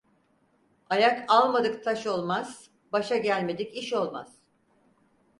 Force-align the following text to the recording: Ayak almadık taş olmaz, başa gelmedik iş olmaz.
Ayak 0.89 1.25
almadık 1.27 1.83
taş 1.83 2.07
olmaz, 2.07 2.69
başa 2.91 3.17
gelmedik 3.17 3.75
iş 3.77 3.93
olmaz. 3.93 4.35